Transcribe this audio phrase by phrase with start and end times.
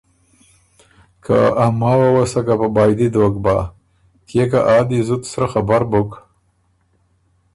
[1.23, 3.57] که ا ماوه وه سکه په بائدی دوک بَۀ
[4.27, 6.11] کيې که آ دی زُت سرۀ خبر بُک